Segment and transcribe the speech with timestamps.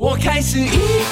[0.00, 0.64] 我开始一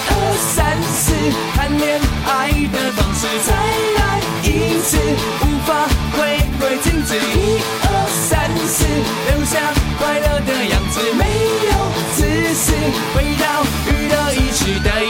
[0.09, 0.13] 二
[0.57, 1.13] 三四
[1.53, 4.97] 谈恋爱的方式，再来一次，
[5.43, 7.15] 无法回归静止。
[7.21, 8.87] 一二三四，
[9.29, 9.61] 留下
[9.99, 11.23] 快乐的样子，没
[11.69, 11.73] 有
[12.17, 12.25] 自
[12.55, 12.73] 私，
[13.13, 15.05] 回到娱乐一时代，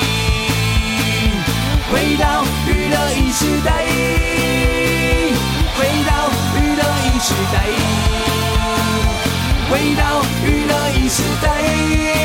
[1.93, 3.71] 回到娱乐一时代，
[5.79, 6.11] 回到
[6.59, 7.57] 娱乐一时代，
[9.71, 10.03] 回到
[10.45, 12.18] 娱乐一时代。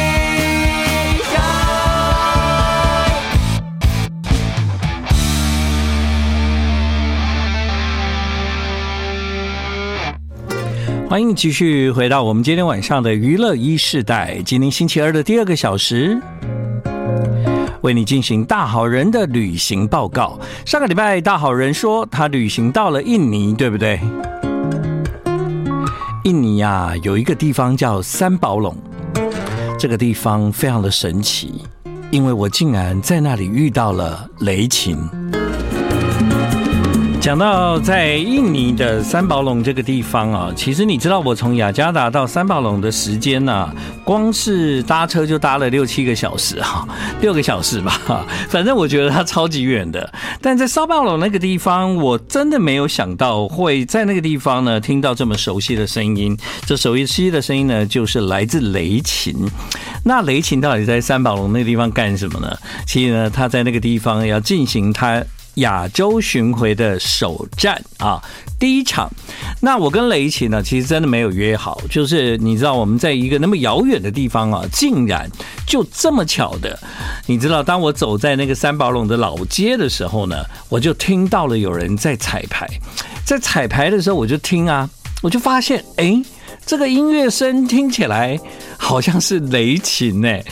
[11.09, 14.41] 欢迎继续回到我们今天晚上的娱乐一世代。
[14.43, 16.19] 今天星期二的第二个小时，
[17.81, 20.39] 为你进行大好人的旅行报告。
[20.65, 23.99] 上个礼拜，大好人说他旅行到了印尼，对不对？
[26.23, 28.75] 印尼呀，有一个地方叫三宝垄，
[29.77, 31.61] 这个地方非常的神奇，
[32.09, 34.97] 因为我竟然在那里遇到了雷琴。
[37.23, 46.85] 讲到在印尼的三宝龙这个地方啊，其实你知道我从雅加达到三宝龙的时间呢，光是搭车就搭了六七个小时哈，
[47.21, 50.11] 六个小时吧， 反正我觉得它超级远的。
[50.41, 56.37] 但在三宝龙那个地方，我真的没有想到会在那个地方呢听到这么熟悉的声音。
[56.65, 59.33] 这熟悉的声音呢，就是来自雷琴。
[60.03, 62.53] 那雷琴到底在三宝龙那个地方干什么呢？
[62.85, 65.23] 其实呢，他在那个地方要进行他。
[65.55, 68.21] 亚洲巡回的首站啊，
[68.59, 69.09] 第一场。
[69.61, 75.29] 那我跟雷琴呢，其实真的没有约好，就是你知道我们在一个那么遥远的地方啊，竟然
[75.65, 76.77] 就这么巧的，
[77.25, 82.67] 你知道，当我走在那个三宝垄的老街的时候呢，我就听到了有人在彩排，
[83.25, 84.89] 在彩排的时候我就听啊，
[85.21, 86.21] 我就发现，哎，
[86.65, 88.37] 这个音乐声听起来
[88.77, 90.43] 好像是雷琴哎，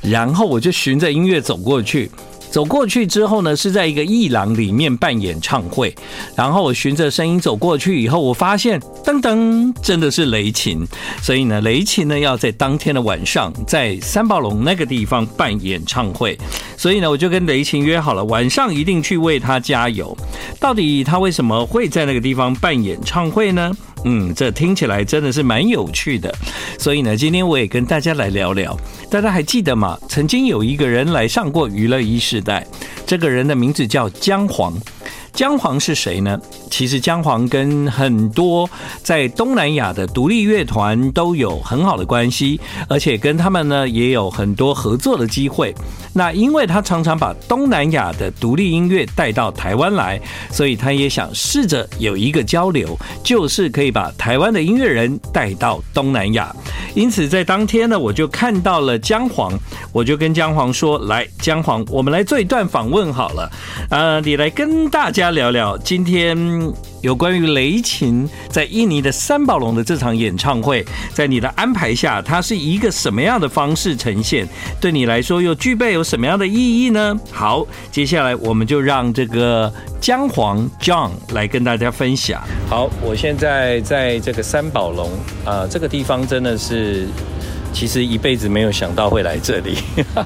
[0.00, 2.10] 然后我就循着音乐走过去。
[2.50, 5.94] 走过去之后呢，是在一个艺廊里面办演唱会。
[6.34, 10.86] 然后我循着声音走过去以后，我发现噔噔，真的是雷琴。
[11.22, 16.36] 所以呢，雷琴呢要在当天的晚上在三宝龙那个地方办演唱会。
[16.76, 20.16] 所以呢，我就跟雷琴约好了，晚上一定去为他加油。
[20.58, 23.70] 到底他为什么会在那个地方办演唱会呢？
[24.04, 26.34] 嗯，这听起来真的是蛮有趣的，
[26.78, 28.76] 所以呢，今天我也跟大家来聊聊。
[29.10, 29.98] 大家还记得吗？
[30.08, 32.66] 曾经有一个人来上过娱乐一时代，
[33.06, 34.72] 这个人的名字叫姜黄。
[35.32, 36.38] 姜黄是谁呢？
[36.70, 38.68] 其实姜黄跟很多
[39.02, 45.74] 在东南亚的独立乐团都有很好的关系，而且跟他们呢也有很多合作的机会。
[46.12, 50.20] 那因为他常常把东南亚的独立音乐带到台湾来，
[50.50, 56.54] 所以他也想试着有一个交流，就是可以把台湾的音乐人带到东南亚。
[56.94, 59.52] 因此在当天呢，我就看到了姜黄，
[59.92, 63.50] 我就跟姜黄说：“来，姜黄，我们来做一段访问好了。
[63.90, 66.36] 呃，你来跟大家聊聊今天
[67.00, 74.46] 有关于雷琴在印尼的三宝龙的这场演唱会，在你的安排下，它是一个什么样的方式呈现？
[74.80, 77.18] 对你来说又具备有什么样的意义呢？
[77.30, 82.42] 好，接下来我们就让这个姜黄 John 来跟大家分享。
[82.68, 85.10] 好，我现在在这个三宝龙
[85.44, 87.06] 啊，这个地方真的是。
[87.72, 89.76] 其实一辈子没有想到会来这里，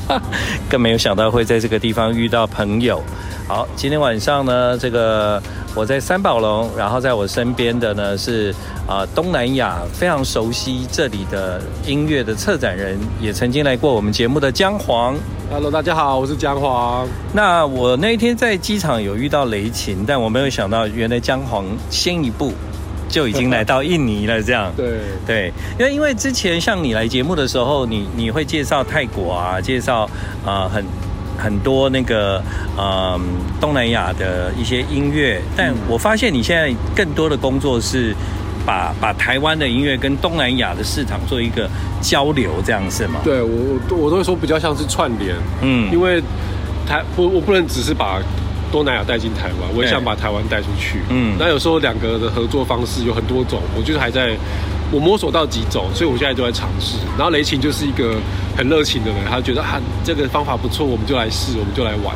[0.67, 3.05] 更没有想到会在这个地方遇到朋友。
[3.47, 5.41] 好，今天晚上呢，这个
[5.75, 8.55] 我在三宝龙，然后在我身边的呢是
[8.87, 15.15] 啊东南亚非常熟悉这里的音乐的策展人，也曾经来过我们节目的姜黄。
[15.50, 17.06] Hello，大家好，我是姜黄。
[17.34, 22.50] 那我那一天在机场有遇到雷琴，但我没有想到原来姜黄先一步。
[23.06, 30.00] 就已经来到印尼了，这样对对，因为因为之前像你来节目的时候，你你会介绍泰国啊，介绍
[30.44, 30.84] 啊、呃、很
[31.39, 32.43] 很多那个
[32.77, 33.21] 嗯、呃、
[33.61, 38.15] 东南亚的一些音乐，但我发现你现在更多的工作是
[38.67, 41.69] 把把台湾的音乐跟东南亚的市场做一个
[42.00, 43.21] 交流，这样是吗？
[43.25, 46.23] 对我我我都会说比较像是串联，嗯，因为
[46.87, 48.20] 台不我不能只是把。
[48.73, 50.99] 东南亚带进台湾，我也想把台湾带出去。
[51.09, 54.37] 嗯，那有时候两个的合作方式有很多种，我就是还在
[54.91, 56.97] 我摸索到几种，所以我现在就在尝试。
[57.17, 58.17] 然后雷琴就是一个
[58.57, 62.15] 很热情的人，他觉得啊这个方法不错，我们就来试，我们就来玩。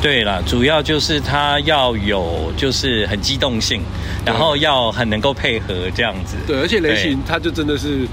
[0.00, 3.82] 对了，主要就是他要有就是很机动性，
[4.24, 6.36] 然后要很能够配合这样子。
[6.46, 8.06] 对，而且雷琴他就真的是。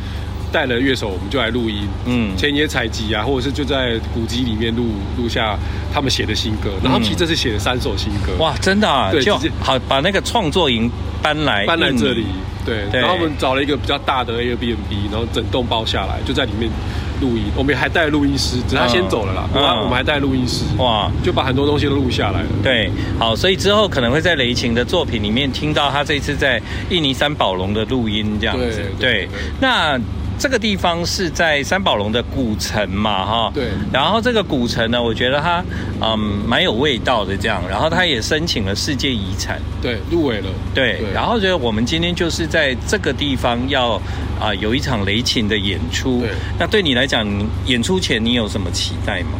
[0.56, 4.86] 带了乐手，我们就来录音，嗯，前野采集啊，或者是就在古籍里面录
[5.18, 5.60] 录下
[5.94, 6.69] 他们写的新歌。
[6.81, 10.90] 然后其实这次写了三首新歌，哇，真的啊，对，就好把那个创作营
[11.22, 12.25] 搬来搬来这里，
[12.66, 13.02] 对，对。
[13.02, 16.72] 然后我们找了一个比较大的 Airbnb，然后整栋包下来，就在里面
[17.19, 19.50] 录音，我们还带录音师，只是他先走了啦。
[19.54, 22.48] 嗯、我们还带录音师，哇，就把很多东西都录下来了。
[22.63, 28.63] 对，好，所以之后可能会在雷琴的作品里面听到他这次在印尼三宝龙的录音这样子。
[28.63, 29.30] 对，对对对，
[29.60, 30.00] 那。
[30.38, 33.70] 这个地方是在三宝龙的古城嘛，哈，对。
[33.92, 35.64] 然后这个古城呢，我觉得它
[36.02, 37.64] 嗯蛮有味道的这样。
[37.70, 40.48] 然后它也申请了世界遗产，对，入围了。
[40.74, 40.98] 对。
[41.00, 43.94] 对然后觉得我们今天就是在这个地方要
[44.40, 46.20] 啊、呃、有一场雷琴的演出。
[46.20, 46.32] 对。
[46.60, 47.26] 那对你来讲，
[47.66, 49.40] 演出前你有什么期待吗？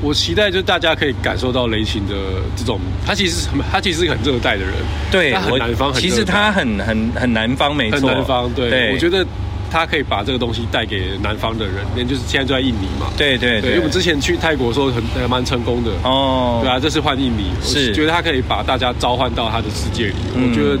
[0.00, 2.14] 我期待就是大家可以感受到雷琴的
[2.56, 4.72] 这种，他其实他其实是个很热带的人，
[5.10, 8.48] 对，他很南方，其实他很很很南方，没错，很南方。
[8.54, 9.26] 对，对我觉得。
[9.70, 13.10] 他可以把这个东西带给南方的人，那就是现在就在印尼嘛。
[13.16, 16.60] 对对对，对，因为我们之前去泰国的时候很蛮成功的哦。
[16.62, 20.14] 对啊，这次换印尼，是觉得他可以把大家召唤到他的世界里。
[20.34, 20.78] 嗯、我觉得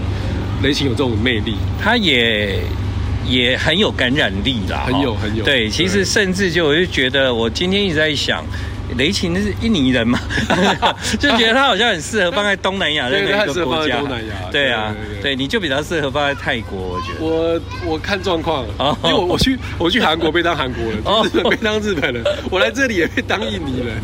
[0.62, 2.60] 雷琴有这种魅力，他也
[3.26, 5.44] 也很有感染力啦，很有很有。
[5.44, 8.44] 对，其实甚至就我就觉得，我今天一直在想。
[8.98, 10.18] 雷琴是印尼人嘛，
[11.18, 14.00] 就觉得他好像很适合放在东南亚任何一个国家。
[14.00, 17.24] 东南亚，对啊，对，你就比较适合放在泰国，我觉得。
[17.24, 18.66] 我我看状况，
[19.04, 23.96] 因为我我去我去韩国被当韩国人，日本 被当日本人，我来这里也被当印尼人。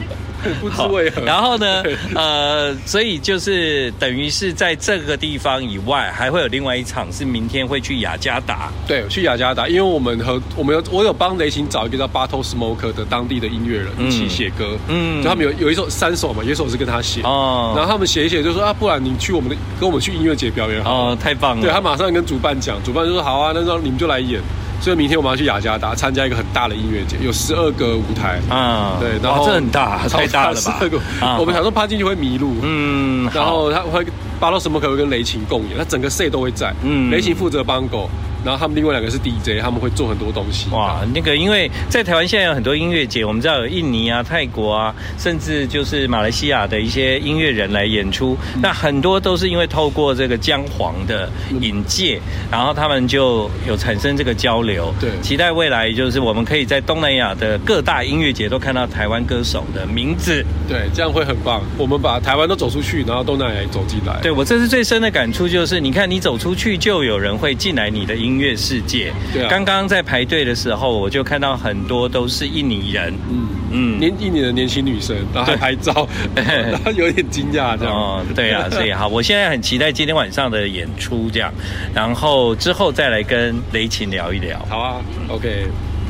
[0.60, 1.22] 不知为何。
[1.22, 1.82] 然后呢，
[2.14, 8.70] 呃，所以就是等于是在这个地方以外，还会有另外一场是明天会去雅加达。
[8.86, 14.76] 对，去雅加达，因为我们和我们有我有帮雷琴找一个叫 Battle Smoker 的当地的音乐人一起写歌。
[14.88, 17.22] 嗯，就他们有有一首三首嘛，有一首是跟他写。
[17.22, 17.72] 哦。
[17.76, 21.10] 然后他们写一写就说啊，不然你去我们的跟我们去音乐节表演好。
[21.10, 21.62] 哦，太棒了。
[21.62, 24.40] 对，他马上跟主办讲，主办就说好啊，那时候你们就来演。
[24.84, 28.38] 所以明天我们要去雅加达参加一个很大的音乐节，有十二个舞台。
[28.50, 30.60] 啊，对，然后这很大，太大了吧？
[30.60, 31.00] 十二个，
[31.38, 34.04] 我们想说趴进去会迷路，嗯，然后他会
[34.38, 38.10] 巴洛什么可会跟雷琴共演，他整个 set 都会在，嗯，雷琴负责帮狗。
[38.44, 40.68] 然后他们另外两个是 DJ，他们会做很多东西。
[40.70, 48.36] 哇，那个因为在台湾现在有很多音乐节，我们知道有印尼啊、泰国啊，甚至就是马来西亚的一些音乐人来演出。
[48.54, 51.28] 嗯、那很多都是因为透过这个姜黄的
[51.60, 54.94] 引介，嗯、然后他们就有产生这个交流。
[55.00, 60.44] 对，期待未来就是我们可以在东南亚的各大音乐节都看到台湾歌手的名字。
[60.68, 61.62] 对，这样会很棒。
[61.78, 64.20] 我们把台湾都走出去，然后东南亚也走进来。
[64.20, 68.33] 对，我这次最深的感触，就是你看你走出去，就有人会进来你的音乐。
[68.34, 73.46] 音乐世界，对啊，刚刚在排队的时候，我就看到很多都是印尼人，嗯。
[73.76, 76.44] 嗯，年印尼的年轻女生，然后还拍照，对。
[76.70, 81.52] 然后有点惊讶这样，哦，对啊， 所以好，我现在很期待今天晚上的演出，这样，
[81.94, 85.66] 然后之后再来跟雷琴聊一聊，好啊，OK。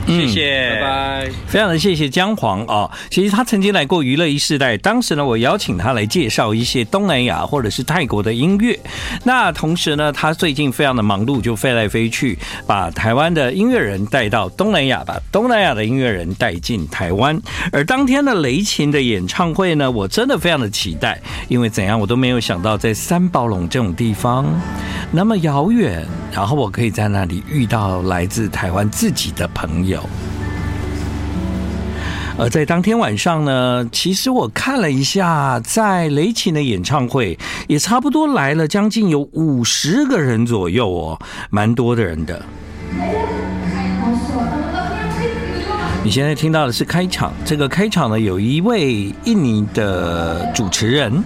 [0.06, 1.30] 谢谢，拜拜。
[1.46, 2.90] 非常的谢谢姜黄啊！
[3.10, 8.78] 其实他曾经来过娱乐一世代，当时呢，我邀请他来介绍一些东南亚或者是泰国的音乐。
[9.24, 17.40] 那同时呢，他最近非常的忙碌，就飞来飞去，把台湾的音乐人带到东南亚，把东南亚的音乐人带进台湾。
[17.72, 24.46] 而当天的雷琴的演唱会呢，我真的非常的期待，因为怎样我都没有想到，在三宝龙这种地方
[25.10, 29.93] 那么遥远，然后我可以在那里遇到来自台湾自己的朋友。
[29.94, 30.02] 有，
[32.36, 41.18] 而在当天晚上呢，其实我看了一下，在雷琴的演唱会也差不多来了将近有五十个人左右哦，
[41.50, 42.44] 蛮多的人的。
[46.02, 51.24] 你现在听到的是开场，这个开场呢，有一位印尼的主持人。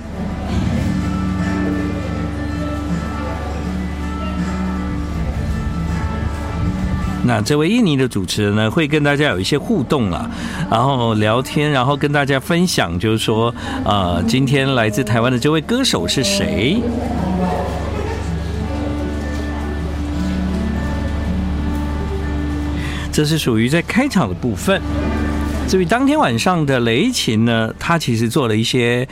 [7.28, 10.30] 那这位印尼的主持人呢，会跟大家有一些互动啊，
[10.70, 13.54] 然后聊天，然后跟大家分享，就是说，
[13.84, 16.80] 呃，今天来自台湾的这位歌手是谁？
[23.12, 24.80] 这是属于在开场的部分。
[25.68, 29.06] 至于当天晚上的雷琴呢，他其实做了一些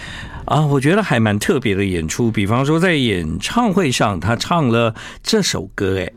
[0.47, 6.11] 啊，我觉得还蛮特别的演出，比方说在演唱会上，他唱了这首歌，哎。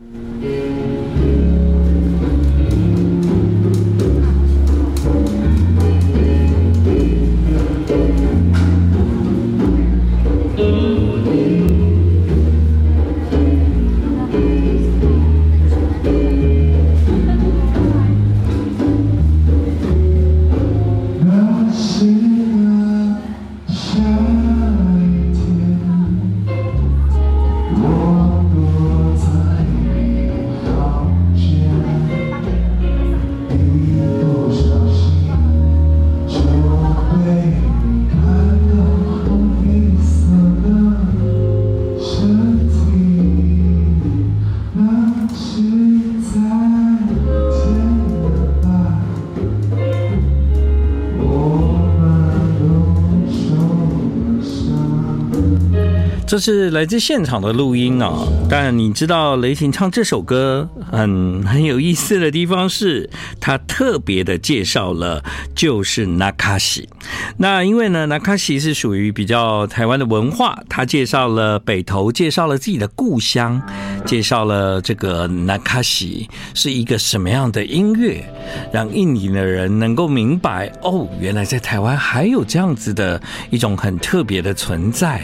[56.40, 65.22] 是来自现场的录音哦，但你知道雷霆唱这首歌很很有意思的地方是，他特别的介绍了
[65.54, 66.88] 就是纳卡西。
[67.36, 73.60] 那因为呢，纳卡西是属于比较台湾的文化，他介绍了北投，介绍了自己的故乡，
[74.06, 78.24] 介绍了这个纳卡西是一个什么样的音乐，
[78.72, 83.20] 让印尼的人能够明白哦，原来在台湾还有这样子的
[83.50, 85.20] 一种很特别的存在。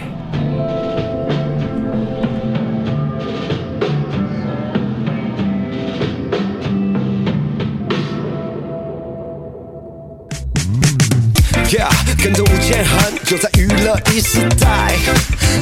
[12.27, 14.97] 跟着吴建衡，就在娱乐一时代。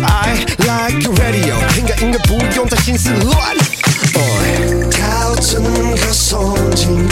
[0.03, 3.55] I like radio，听个音乐不用再心思乱。
[4.15, 7.07] Boy，调整个耸听，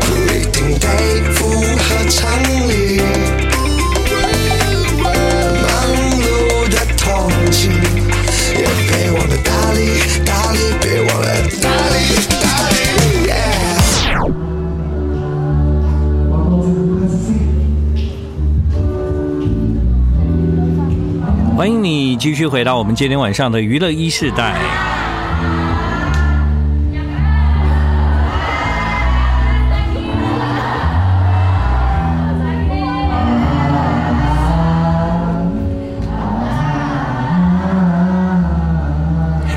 [0.00, 0.88] 不一定得
[1.34, 2.28] 符合常
[2.68, 3.00] 理。
[4.98, 5.70] 忙
[6.18, 7.70] 碌的通勤，
[21.64, 24.54] 欢迎你继续回到我们今天晚上的娱乐一世代。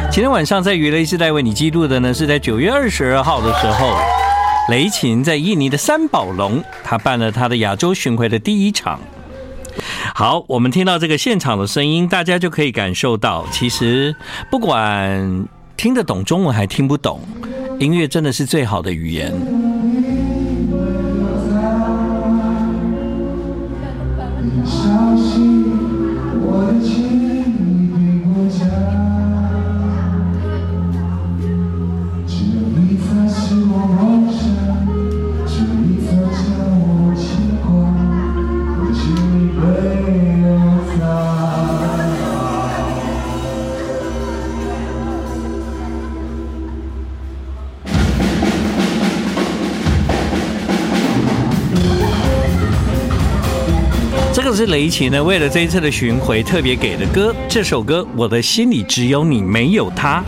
[0.10, 3.94] 今天晚上在娱乐一世代为你记录的呢，是在九月二十二号的时候，
[4.70, 8.98] 雷勤在印尼的三宝龙，他办了他的亚洲巡回的第一场。
[10.14, 14.16] 好，我们听到这个现场的声音，大家就可以感受到，其实
[14.50, 17.22] 不管听得懂中文还听不懂，
[17.80, 19.67] 音乐真的是最好的语言。
[54.88, 60.24] 一起呢，为了这一次的巡回特别给的歌，这首歌《我的心里只有你没有他》。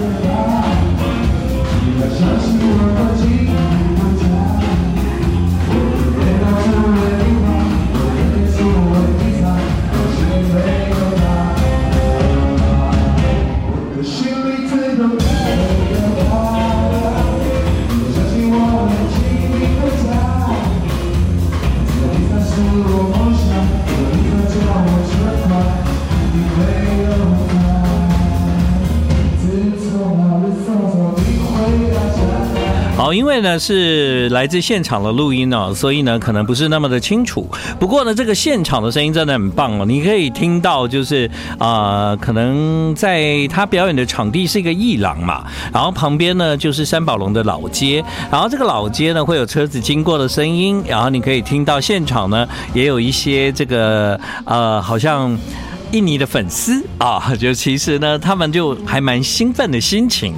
[33.13, 37.49] 因为呢是来自现场的录音哦，所以呢可能不是那么的清楚。
[37.79, 55.37] 不过呢，这个现场的声音真的很棒哦，你可以听到就是啊、可能在他表演的场地是一个艺廊嘛，然后旁边呢就是三宝龙的老街，然后这个老街呢会有车子经过的声音，然后你可以听到现场呢也有一些这个呃，好像
[55.91, 60.33] 印尼的粉丝啊，就其实呢他们就还蛮兴奋的心情。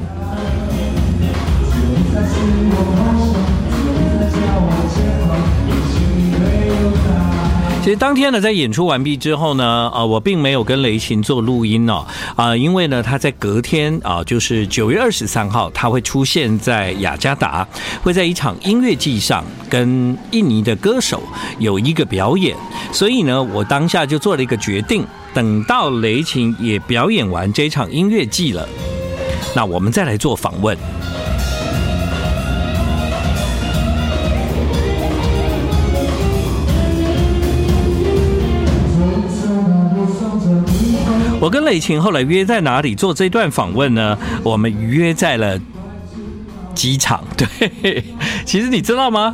[7.91, 12.05] 实当天呢，在演出完毕之后呢，啊，我并没有跟雷勤做录音哦，
[12.37, 17.67] 啊，因为呢，他在隔天啊，就是九月二十三号，他会出现在雅加达，
[18.01, 21.21] 会在一场音乐季上跟印尼的歌手
[21.59, 22.55] 有一个表演，
[22.93, 28.65] 所以呢，我当下就做了一个决定，等到雷勤也表演完这场音乐季了，
[29.53, 30.77] 那我们再来做访问。
[41.41, 44.15] 我跟雷晴后来约在哪里做这段访问呢？
[44.43, 45.59] 我们约在了
[46.75, 47.23] 机场。
[47.35, 48.03] 对，
[48.45, 49.33] 其实你知道吗？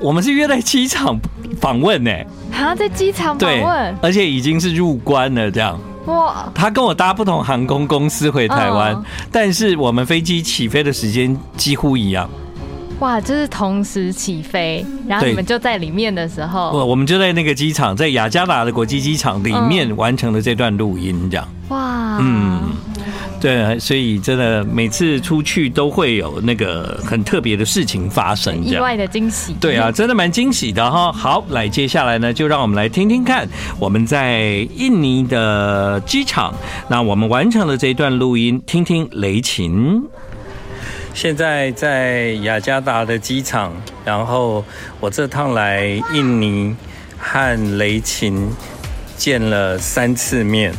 [0.00, 1.20] 我们是约在机场
[1.60, 2.10] 访问呢。
[2.50, 5.78] 啊，在机场访问，而且已经是入关了，这样。
[6.06, 6.50] 哇！
[6.54, 8.96] 他跟我搭不同航空公司回台湾，
[9.30, 12.28] 但是我们飞机起飞的时间几乎一样。
[13.00, 21.46] 哇，就是同时起飞，然后你们就在里面的时候，我我们就在那个机场，在雅加达的国际机场里面完成了这段录音，这样。
[21.68, 22.60] 哇，嗯，
[23.40, 29.54] 对，所以真的每次出去都会有那个很特别的事情发生，意外的惊喜。
[29.60, 31.10] 对啊，真的蛮惊喜的哈。
[31.10, 33.48] 好，来，接下来呢，就让我们来听听看
[33.78, 36.54] 我们在印尼的机场，
[36.88, 40.02] 那我们完成了这一段录音，听听雷琴。
[41.14, 43.72] 现在在雅加达的机场，
[44.04, 44.64] 然后
[44.98, 46.74] 我这趟来印尼
[47.16, 48.50] 和雷琴
[49.16, 50.74] 见了三次面，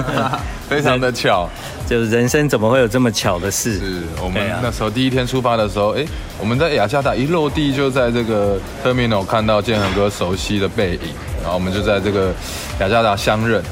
[0.68, 1.48] 非常的巧。
[1.86, 3.78] 就是人生怎么会有这么巧的事？
[3.78, 6.02] 是我们那时候第一天出发的时候，哎，
[6.38, 11.00] 我们在雅加达一落地就在这个 terminal 看到建恒哥熟悉的背影，
[11.42, 12.32] 然后我们就在这个
[12.80, 13.62] 雅加达相认。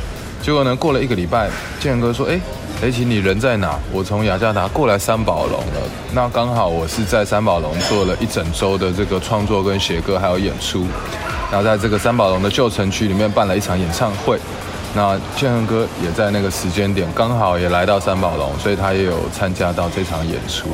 [0.42, 1.48] 结果呢，过了一个礼拜，
[1.80, 2.38] 建恒哥说：“哎，
[2.82, 3.78] 雷琴，你人在哪？
[3.92, 5.88] 我从雅加达过来三宝龙了。
[6.12, 10.84] 那刚好我是在三宝龙做了一整周的这个创作跟写歌还有演出，
[11.48, 14.36] 然后在这个三宝龙的旧城区里面办了一场演唱会。”
[14.96, 20.68] 那建恒哥也在那个时间点刚好也来到三宝龙，所以他也有参加到这场演出。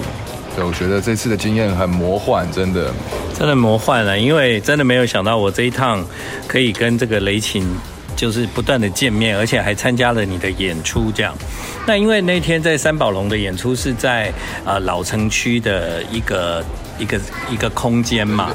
[0.57, 2.91] 对，我觉得这次的经验很魔幻，真的，
[3.39, 4.19] 真的魔幻了。
[4.19, 6.03] 因为真的没有想到我这一趟
[6.47, 7.69] 可以跟这个雷琴
[8.19, 11.33] 就是不断的见面，而且还参加了你的演出这样。
[11.87, 14.33] 那因为那天在三宝龙的演出是在
[14.65, 16.65] 呃老城区的一个。
[16.99, 18.51] 一个一个空间嘛，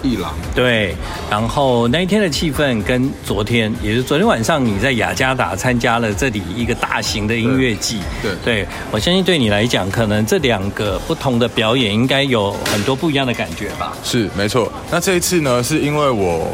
[0.53, 0.93] 对，
[1.32, 13.96] 然后那一天的气氛跟昨天，也就是昨天晚上你在雅加达参加了这里一个大型的音乐季，对，对，我相信对你来讲，可能这两个不同的表演应该有很多不一样的感觉吧？
[14.03, 14.70] 是，没错。
[14.91, 16.51] 那这一次呢，是因为我。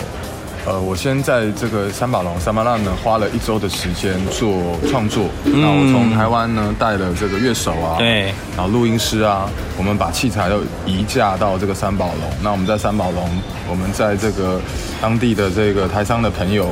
[0.65, 5.25] 呃，我先在这个三宝龙、三宝浪呢，花了一周的时间做创作。
[5.45, 8.25] 那、嗯、我从台湾呢带了这个乐手啊，对，
[8.55, 12.29] 然后录音师啊，我们把器材都移架到这个三宝龙。
[12.43, 13.29] 那我们在三宝龙，
[13.69, 14.59] 我们在这个
[15.01, 16.69] 当地的这个台商的朋友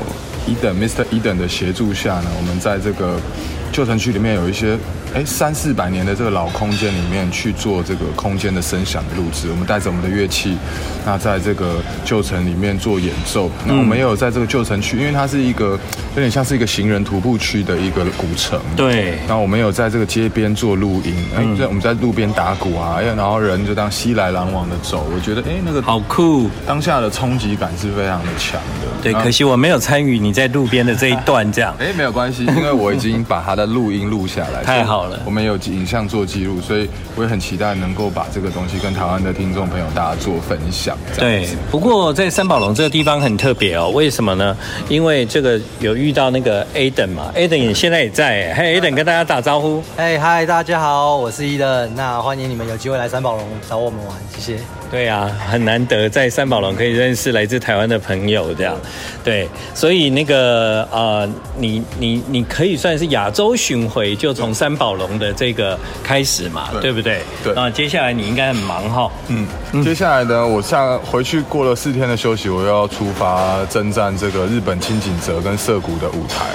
[0.47, 1.03] Eden Mr.
[1.05, 3.17] Eden 的协助下呢，我们在这个
[3.77, 4.75] 旧城区里面有一些。
[5.15, 10.57] 哎，三四百年的这个老空间里面去做这个空间的声响的录制，我们带着我们的乐器，
[11.05, 13.49] 那在这个旧城里面做演奏。
[13.65, 15.79] 那我们也有在这个旧城区，因为它是一个
[16.15, 18.59] 有点像是一个行人徒步区的一个古城。
[18.75, 19.17] 对。
[19.29, 28.87] 那我们有在这个街边做录音，哎，在我们在路边打鼓啊，哎，然后人就当熙来攘往的走，我觉得哎，那个好酷，当下的冲击感是非常的强的。
[29.01, 31.73] 对，可惜我没有参与你在路边的这一段，这样。
[31.79, 34.63] 哎，没有关系，因为我已经把它的录音录下来。
[34.63, 35.19] 太好了。
[35.25, 40.97] 我们有影像做记录，所以我也很期待能够把这个东西跟台湾的听众朋友大家做分享。
[41.17, 44.55] 对，不过在三宝龙这个地方很特别哦，为什么呢？
[44.89, 48.53] 因为这个有遇到那个 Aden 嘛，Aden 也现在也在。
[48.55, 49.83] 嘿，Aden 跟大家打招呼。
[49.97, 54.76] 嘿，嗨，大家好，我是 Aden，那欢迎你们有机会来三宝龙找我们玩，谢谢。
[54.89, 58.75] 对啊，很难得在三宝龙可以认识来自台湾的朋友，这样。
[59.23, 67.21] 对，所以那个呃，你你你可以算是亚洲巡回，就从三宝龙的这个开始嘛，对，对不对？
[67.43, 67.53] 对。
[67.53, 69.11] 那接下来你应该很忙哈。
[69.27, 69.45] 嗯。
[69.83, 76.45] 接下来呢，我下回去过了四天的休息，我又要出发征战这个日本清景泽跟涩谷的舞台，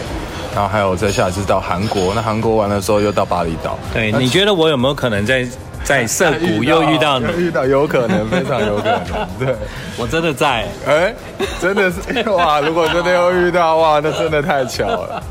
[0.55, 3.79] 然后还有再下一次到韩国，那韩国完的时候又到巴厘岛。
[3.93, 5.47] 对，你觉得我有没有可能在？
[5.85, 9.29] 在涩谷又遇到 你，遇到有可能，非常有可能。
[9.39, 9.55] 对，
[9.97, 11.15] 我真的在，哎，
[11.61, 11.99] 真的是
[12.31, 12.61] 哇！
[12.61, 15.23] 如果真的又遇到哇，那真的太巧了。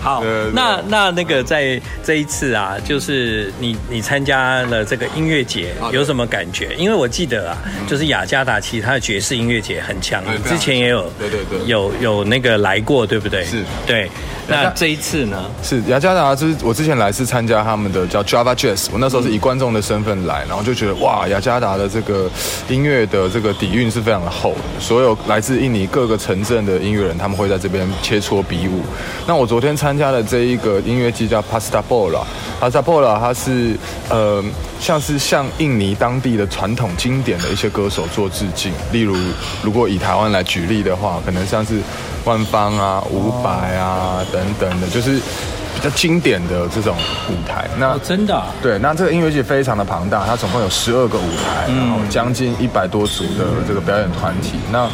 [0.00, 6.74] 好，那那那个在这一次啊，就是你你参加了这个音乐节，有什么感觉？
[6.76, 13.44] 因为我记得啊，就是雅加达其实它的爵士音乐节很强，你之前也有，对对对，有有那个来过，对不对？
[13.44, 14.10] 是，对。
[14.48, 15.44] 那这一次呢？
[15.62, 22.30] 是雅加达，就是我之前来是参加他们的叫 Java Jazz，我那时候是以观众的身份来，然后就觉得哇，雅加达的这个
[22.68, 28.80] 音乐的这个底蕴是非常的厚的，所有来自印尼各个城镇的音乐人，他们会在这边切磋比武。
[29.26, 33.76] 那我昨天参加的这一个音乐季叫 Pasta Bola，Pasta Bola 它是
[34.08, 34.42] 呃
[34.80, 39.14] 像是向印尼当地的传统经典的一些歌手做致敬，例如
[39.62, 41.80] 如果以台湾来举例的话，可能像是。
[42.28, 45.12] 万方啊，五百啊，等等的，就是
[45.74, 46.94] 比较经典的这种
[47.30, 47.66] 舞台。
[47.78, 54.58] 那、哦、真的、啊、对，那这个音乐节非常的庞大，它总共有十二个舞台，嗯、然后将近一百多组的这个表演团体。
[54.70, 54.86] 那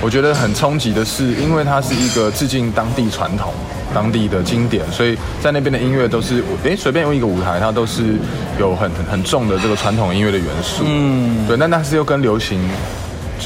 [0.00, 3.52] 我觉得很冲击的是，因为它是一个致敬当地传统、
[3.92, 8.14] 当地的经典，所以在那边的音乐都是，哎，随便用一个舞台，它都是
[8.60, 10.84] 有很很很重的这个传统音乐的元素。
[10.86, 12.60] 嗯，对，那那是又跟流行。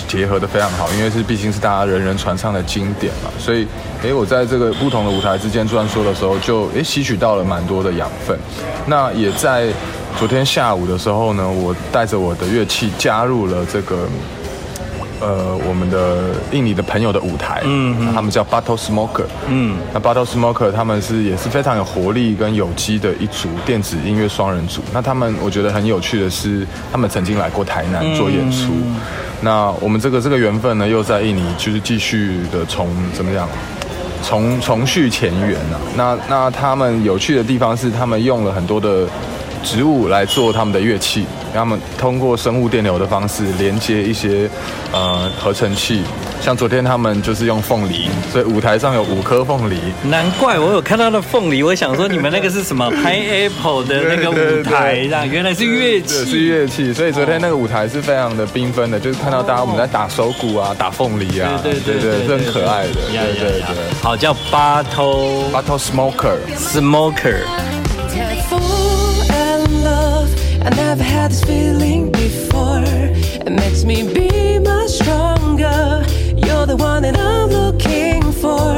[0.08, 3.66] 结合的非常好，因为是毕竟是大家人人传唱的经典嘛，所以，
[4.02, 8.38] 诶，我在这个不同的舞台之间穿梭的时候，就诶吸取到了蛮多的养分。
[8.86, 9.68] 那也在
[10.18, 14.08] 昨天下午的时候呢，我带着我的乐器加入了这个
[15.20, 24.80] 呃我们的印尼的朋友的舞台，嗯，嗯他们叫 Battle Smoker，嗯，那 Battle Smoker 他们是也是非常有活力跟有机的一组电子音乐双人组。
[24.92, 28.72] 那他们我觉得很有趣的是，他们曾经来过台南做演出。
[28.72, 28.96] 嗯、
[29.42, 33.48] 那我们这个这个缘分呢，又在印尼就是继续的从怎么样？
[34.22, 39.06] 重重续前缘啊，那那他们有趣的地方是，他们用了很多的
[39.62, 44.48] 植物来做他们的乐器，让他们通过生物电流的方式连接一些
[44.92, 46.02] 呃合成器。
[46.40, 49.78] 像昨天他们就是用凤梨，所以舞台上有五颗凤梨。
[50.04, 56.94] 难怪我有看到的凤梨，我想说你们那个是什么 pineapple 的那个舞台，这样原来是乐器，是乐器。
[56.94, 62.94] 所以昨天那个舞台是非常的缤纷的，就是看到大家我们在打手鼓啊，打凤梨啊，对对对，是很可爱的。
[62.94, 63.62] 对对对，
[64.02, 67.40] 好，叫 Battle Battle Smoker Smoker。
[70.70, 72.84] I never had this feeling before.
[72.84, 76.04] It makes me be much stronger.
[76.36, 78.70] You're the one that I'm looking for.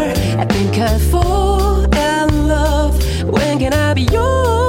[0.43, 2.95] I think I fall in love.
[3.25, 4.62] When can I be yours?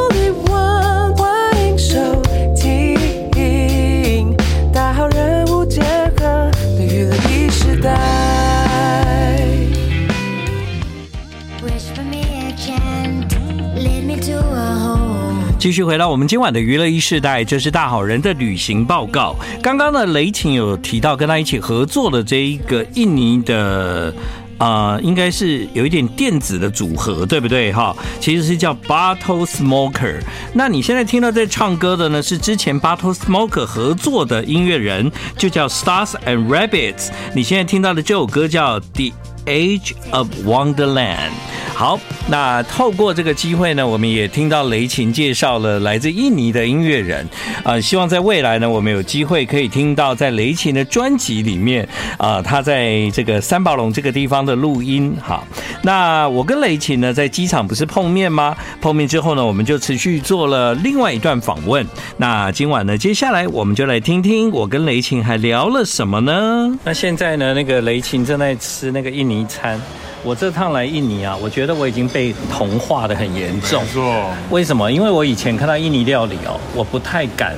[15.63, 19.33] 继续回到我们今晚的娱乐一世代，这是大好人的旅行报告。
[19.61, 24.13] 刚刚呢，雷晴有提到跟他一起合作的这一个印尼的，
[24.57, 27.71] 呃，应该是有一点电子的组合，对不对？
[27.71, 30.19] 哈，其实是叫 Battle Smoker。
[30.53, 37.07] 那你现在听到在唱歌的呢，是之前 Battle Smoker 合作的音乐人，就叫 Stars and Rabbits。
[37.33, 39.13] 你现在听到的这首歌叫 The
[39.45, 41.31] Age of Wonderland。
[41.75, 47.25] 好，那透过这个机会呢，我们也听到雷琴介绍了来自印尼的音乐人，
[47.63, 51.83] 啊、呃，希望在未来呢，我们有机会可以听到在雷琴的专辑里面，
[52.17, 55.17] 啊、呃，他在这个三宝龙这个地方的录音。
[55.19, 55.47] 好，
[55.81, 58.55] 那我跟雷琴呢在机场不是碰面吗？
[58.79, 61.85] 碰面之后呢，我们就持续做了另外一段访问。
[62.17, 66.77] 那今晚呢，接下来我们就来听听我跟雷琴还聊了什么呢？
[66.83, 69.79] 那现在呢，那个雷琴正在吃那个印尼餐。
[70.25, 73.83] 我这趟来印尼啊，我觉得我已经被同化的很严重。
[73.83, 74.31] 没错。
[74.49, 74.89] 为什么？
[74.89, 77.53] 因为我以前看到印尼料理哦，我不太敢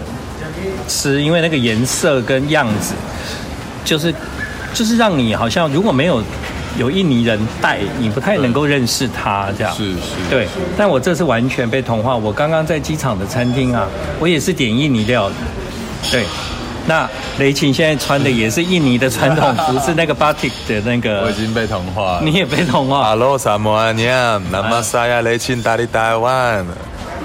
[0.87, 2.95] 吃，因为那个颜色跟样子，
[3.83, 4.11] 就是
[4.73, 6.23] 就是让你好像如果没有
[6.79, 9.71] 有印尼人带，你不太能够认识他这样。
[9.75, 9.99] 是是。
[10.31, 10.47] 对。
[10.75, 12.15] 但我这次完全被同化。
[12.15, 13.87] 我刚刚在机场的餐厅啊，
[14.19, 15.35] 我也是点印尼料理。
[16.11, 16.25] 对。
[16.87, 21.21] 那雷晴现在穿的也是印尼的传统服，是那个 batik 的那个。
[21.23, 22.21] 我已经被同化了。
[22.23, 23.09] 你也被同化。
[23.09, 26.65] Hello，萨摩阿尼亚，那么沙亚雷晴大力台湾。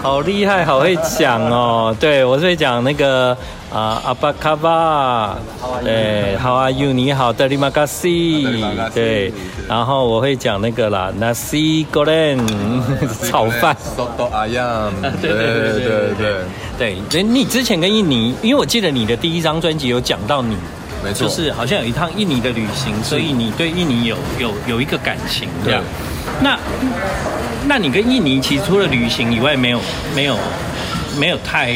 [0.02, 1.94] 好厉害，好会讲哦。
[2.00, 3.36] 对，我是会讲那个
[3.70, 5.36] 啊，阿巴卡巴。
[5.84, 6.94] 对，How are you？
[6.94, 8.90] 你好，Terima kasih。
[8.94, 9.30] 对，
[9.68, 12.40] 然后我会讲那个啦，Nasi goreng
[13.30, 13.76] 炒饭。
[13.94, 14.90] Soto ayam。
[15.20, 16.36] 对对对对对
[16.80, 16.94] 对。
[16.94, 20.56] 对，所以你之前跟印尼，因为我记得你的第一张专辑有讲到你，
[21.04, 25.82] 没错，就是好像有一趟印尼的旅行，所以你对印尼有有有一个感情这样。
[26.40, 26.58] 那
[27.66, 29.80] 那你跟印尼其实除了旅行以外，没有
[30.16, 30.38] 没有
[31.18, 31.74] 没有太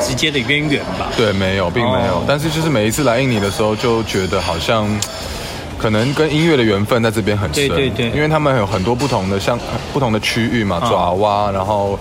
[0.00, 1.12] 直接的渊源吧？
[1.18, 2.24] 对，没有，并没有。
[2.26, 4.88] 但是就是每一次来印尼的时候，就觉得好像
[5.76, 9.58] 可能跟音乐的缘分在这边很深，对对对，因为他们有很多不同的像
[9.92, 11.98] 不同的区域嘛，爪哇，然后。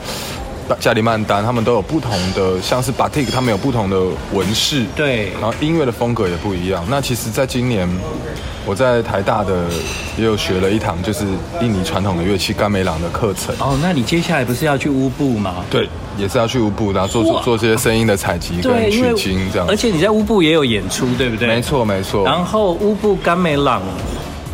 [0.80, 3.98] 加里曼丹，他们都有不同的，像是 Batik，他们有不同的
[4.34, 6.84] 纹饰，对，然后音乐的风格也不一样。
[6.90, 7.88] 那其实，在今年，
[8.66, 9.66] 我在台大的
[10.18, 11.24] 也有学了一堂，就是
[11.62, 13.54] 印尼传统的乐器甘美朗的课程。
[13.60, 15.64] 哦，那你接下来不是要去乌布吗？
[15.70, 19.68] 对，也是要去乌布，然后做做做这些声音的采集跟取经这样。
[19.68, 21.48] 而且你在乌布也有演出，对不对？
[21.48, 22.26] 没错，没错。
[22.26, 23.82] 然后乌布甘美朗。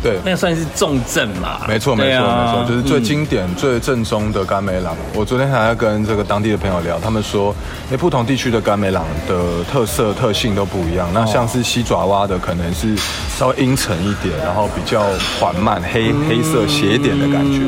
[0.02, 1.60] 对，那算是重症嘛？
[1.68, 4.96] 没错，没错，没错，就是最经典、最正宗的甘美朗。
[5.14, 7.54] 我昨天还在跟这个当地的朋友聊，他们说，
[7.88, 11.08] 那不同地区的甘美朗的特色特性都不一样。
[11.14, 12.96] 那像是西爪哇的，可能是
[13.38, 15.04] 稍微阴沉一点，然后比较
[15.38, 17.60] 缓慢、黑黑色斜点的感觉。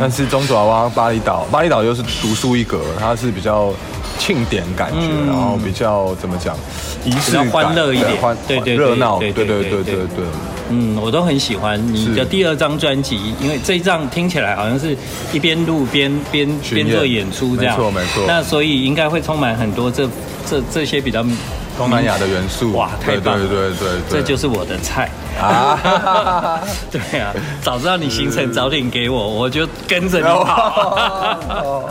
[0.00, 3.72] 但是中爪哇、巴厘岛，巴厘岛又是独树一格，它是比较
[4.18, 6.56] 庆典感觉，然后比较怎么讲，
[7.04, 10.24] 仪式感、欢乐一点，欢对对热闹，对对对对对。
[10.68, 14.96] 嗯，我都很喜欢你的第二张专辑，因为这一张听起来好像是
[15.32, 18.24] 一边录边边边做演出这样，没错没错。
[18.26, 20.08] 那所以应该会充满很多这
[20.44, 21.24] 这这些比较
[21.78, 22.72] 东南亚的元素。
[22.72, 23.46] 哇，太棒了！
[23.46, 25.08] 对对对对，这就是我的菜
[25.40, 26.60] 啊！
[26.90, 31.88] 对啊，早知道你行程早点给我， 我就跟着你跑。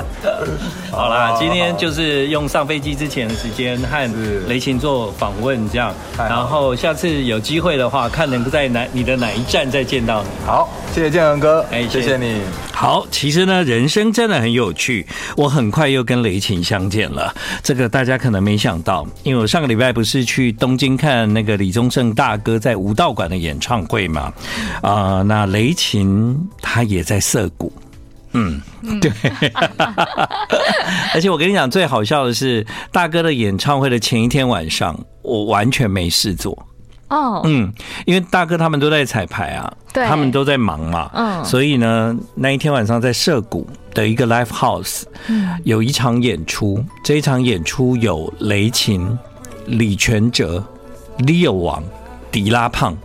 [0.92, 5.94] 好啦，今天就是用上飞机之前的时间和雷琴做访问，这样。
[6.18, 10.30] 然后下次有机会的话，看能够在哪你的哪一站再见到你。
[10.46, 12.42] 好，谢谢建恒哥，哎，谢谢你。
[12.72, 15.06] 好，其实呢，人生真的很有趣。
[15.38, 24.34] 我很快又跟雷琴相见了，这个大家可能没想到，因为我上个礼拜不是去东京看那个李宗盛大哥在武道馆的演唱会嘛，
[24.82, 27.72] 啊、呃，那雷琴他也在涩谷，
[28.34, 28.62] 嗯，
[29.00, 29.12] 对，
[31.14, 36.58] 而且我跟你讲，最好笑的是，大哥的演唱会的前一天晚上，我完全没事做。
[37.08, 37.72] 哦，嗯，
[38.06, 49.08] 因为大哥他们都在彩排啊，对，他们都在忙嘛，嗯，所以呢，那一天晚上在涩谷的一个 live house，嗯，有一场演出，这一场演出有雷琴、
[49.68, 50.62] 李全哲、
[51.20, 51.84] Leo 王、
[52.32, 52.98] 迪拉胖。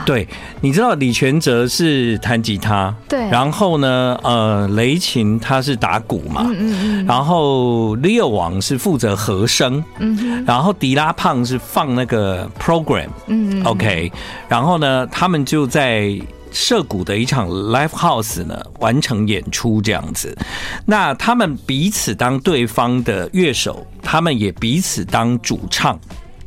[0.00, 0.26] 哇，对，
[0.60, 14.10] 你知道李全哲是弹吉他，对，然后呢，呃，雷琴他是打鼓嘛，嗯嗯嗯，然后 Leo 王是负责和声，嗯，然后迪拉胖是放那个 program，嗯，OK，
[14.48, 16.18] 然后呢，他们就在
[16.52, 20.36] 涉谷的一场 live house 呢完成演出这样子，
[20.84, 25.98] 那他们彼此当对方的乐手，他们也彼此当主唱。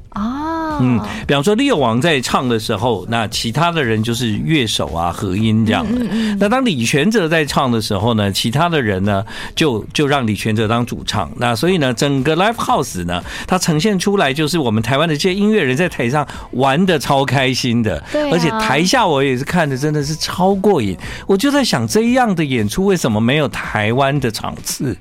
[0.09, 6.05] 啊，嗯，比方说利友王在唱的时候，那其他的人就是乐手啊，和音这样的。
[6.39, 9.23] 那当李全哲在唱的时候呢，其他的人呢
[9.55, 11.31] 就就让李全哲当主唱。
[11.37, 20.97] 那所以呢，整个 Live House 呢，它呈现出来就是我们台湾的这些音乐人在台上玩得超开心的，对，而且台下我也是看的真的是超过瘾。
[21.27, 24.95] 我就在想，这样的演出为什么没有台湾的场次？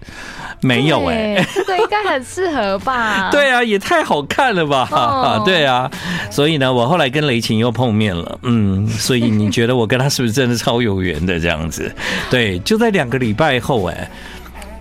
[0.62, 3.28] 没有哎、欸，这个应该很适合吧？
[3.32, 4.88] 对啊，也太好看了吧！
[4.92, 5.90] 哦、对啊，
[6.30, 11.92] 所以呢，我后来跟雷琴又碰面了，嗯，所以你觉得我跟他是不是真的超有缘的这样子？
[12.30, 14.10] 对，就在两个礼拜后、欸，哎，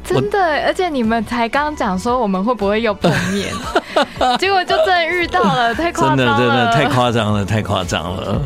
[0.04, 3.52] 真的，而且你们才刚讲说我们会不会又碰面，
[4.38, 8.42] 结果就真的遇到了，太夸张了，真的真的太夸张了，太夸张了。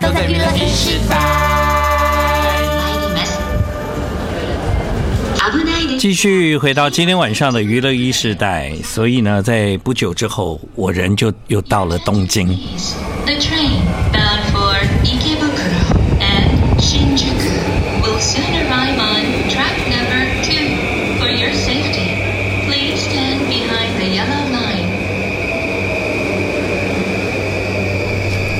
[0.00, 1.16] 都在娱乐一时代。
[5.98, 12.48] 继续回到今天晚上的娱乐一时代，所以呢，在不久之后，我人就又到了东京。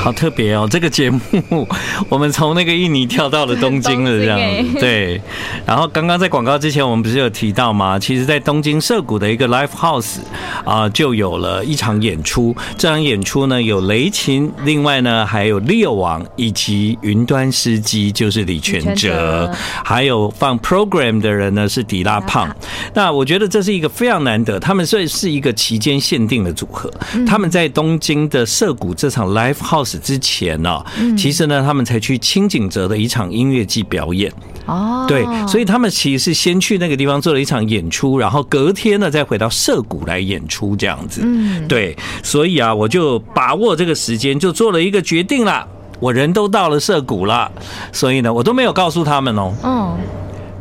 [0.06, 1.66] 好特别哦，这个节目
[2.08, 4.38] 我们从那个印尼跳到了东京了，这样
[4.74, 5.20] 对。
[5.66, 7.98] 然后刚刚在广告之前，我们不是有提到吗？
[7.98, 10.18] 其实，在东京涩谷的一个 live house
[10.64, 12.54] 啊，就有了一场演出。
[12.78, 19.52] 这场演出呢，有雷琴，另外呢还有 Leo 王以及云端司机，就是李全哲，
[19.84, 22.48] 还有放 program 的人呢是迪拉胖。
[22.94, 26.88] 那我觉得这是一个非常难得，他们算是一个期间限定的组合。
[27.26, 29.95] 他们在东京的涩谷这场 live house。
[29.98, 30.84] 之前呢，
[31.16, 34.32] 其实呢，他们才去清井泽的一场音乐季表演。
[34.66, 41.20] 哦，对，所以他们其实是先去那个地方做了一场演出，然后隔天呢再回到涩谷来演出这样子。
[41.24, 45.66] 嗯，对，所以啊，我就把握这个时间，就做了一个决定了。
[46.00, 47.50] 我人都到了涩谷了，
[47.92, 49.54] 所以呢，我都没有告诉他们哦。
[49.62, 49.96] 嗯，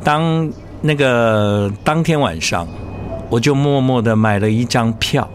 [0.04, 0.50] 当
[0.82, 2.68] 那个当天晚上，
[3.30, 5.28] 我就默默的买了一张票，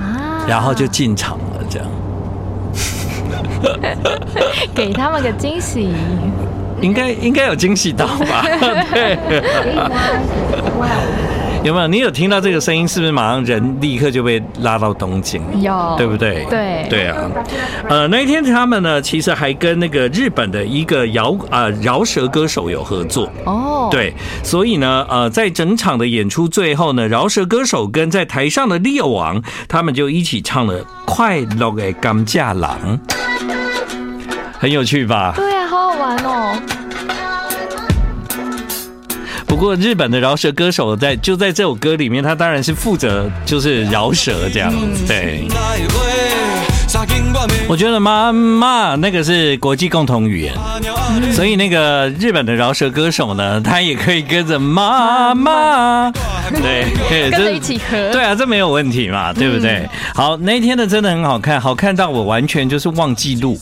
[0.00, 1.55] 啊，然后就进场了。
[4.74, 5.92] 给他们个惊喜，
[6.80, 8.44] 应该应该有惊喜到吧？
[8.92, 9.16] 对，
[11.66, 11.88] 有没有？
[11.88, 12.86] 你有听到这个声音？
[12.86, 15.42] 是不是马上人立刻就被拉到东京？
[15.60, 16.46] 有，对不对？
[16.48, 17.16] 对，对啊。
[17.88, 23.88] 呃，那一天他们呢，其实还跟那个日本的一个摇啊饶舌歌手有合作哦。
[23.90, 32.78] 对，所以呢，呃，在整场的演出最后呢，饶舌歌手跟在台上的 Leo 王，他们就一起唱了《快乐的甘架郎》。
[34.60, 35.32] 很有趣吧？
[35.34, 36.85] 对啊，好好玩哦。
[39.56, 45.06] 不过日本的饶舌歌手在就在这首歌里面，他当然是负责就是饶舌这样子。
[45.06, 45.48] 对，
[47.66, 50.52] 我觉得妈妈那个是国际共同语言，
[51.32, 56.12] 所以那个日本的饶舌歌手呢，他也可以跟着妈妈
[56.50, 58.12] 对，跟着一起合。
[58.12, 59.88] 对啊，这没有问题嘛，对不对？
[60.14, 63.58] 好，那一天的真的很好看，好看到我完全就是忘记录。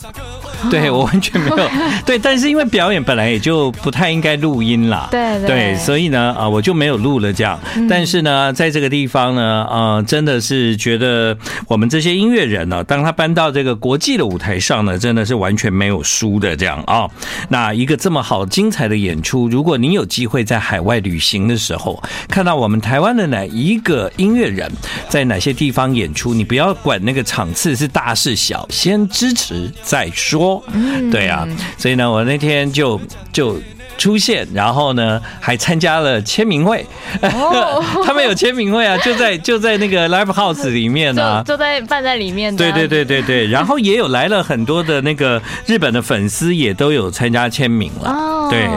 [0.71, 1.69] 对，我完全没有
[2.05, 7.59] 对，但是因为表演本来也就不太应该录音啦，对对，对，所以呢，啊，我就没有录了这样。
[7.89, 17.07] 但是呢，在这个地方呢，呃，真的是觉得我们这些音乐人呢，当他搬到这个国际的舞台上呢，真的是完全没有输的这样啊。
[17.49, 24.71] 那一个这么好精彩的演出，如果你有机会在海外旅行的时候，看到我们台湾的哪一个音乐人
[25.09, 30.54] 在哪些地方演出，你不要管那个场次是大是小，先支持再说。
[30.73, 32.99] 嗯，对啊，所以呢，我那天就
[33.31, 33.59] 就
[33.97, 36.85] 出现，然后呢，还参加了签名会。
[37.21, 42.53] 哦、 他们有签名会啊，就在就在那个 Live House 里面啊，就，就在办在里面。
[42.55, 48.09] 对对对对对， 然后也有来了很多的那个日本的粉丝，也都有参加签名了。
[48.09, 48.67] 哦，对，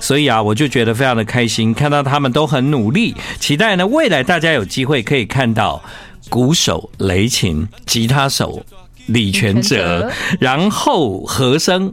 [0.00, 5.80] 所以啊，我就觉得非常的开心，看到他们都很努力，期待呢未来大家有机会可以看到
[6.28, 8.64] 鼓手雷琴、吉他手。
[9.06, 11.92] 李全哲，然后和声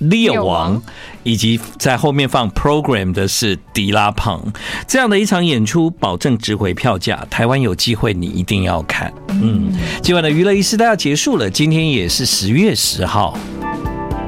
[0.00, 0.82] Leo 王，
[1.22, 4.40] 以及在后面放 program 的是迪拉胖，
[4.86, 7.26] 这样的一场演出，保证值回票价。
[7.28, 9.12] 台湾有机会，你一定要看。
[9.28, 13.36] 嗯，今晚的娱乐一时代要结束了，今天也是十月十号，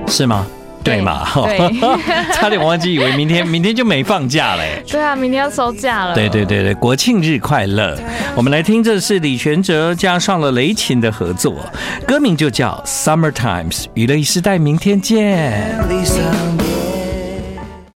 [0.08, 0.46] 是吗？
[0.82, 1.26] 对嘛？
[1.34, 1.58] 对，
[2.34, 4.82] 差点忘记，以为明天明天就没放假嘞。
[4.86, 6.14] 对啊，明天要收假了。
[6.14, 7.98] 对对对对，国庆日快乐！
[8.34, 11.56] 我们来听，这是李全哲加上了雷琴的合作，
[12.06, 13.84] 歌名就叫《Summer Times》。
[13.94, 15.78] 娱乐一时代，明天见。